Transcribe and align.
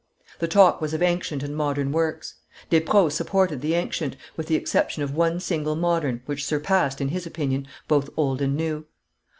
The 0.39 0.47
talk 0.47 0.81
was 0.81 0.95
of 0.95 1.03
ancient 1.03 1.43
and 1.43 1.55
modern 1.55 1.91
works. 1.91 2.33
Despreaux 2.71 3.09
supported 3.09 3.61
the 3.61 3.75
ancient, 3.75 4.15
with 4.35 4.47
the 4.47 4.55
exception 4.55 5.03
of 5.03 5.13
one 5.13 5.39
single 5.39 5.75
modern, 5.75 6.23
which 6.25 6.43
surpassed, 6.43 7.01
in 7.01 7.09
his 7.09 7.27
opinion, 7.27 7.67
both 7.87 8.09
old 8.17 8.41
and 8.41 8.55
new. 8.55 8.85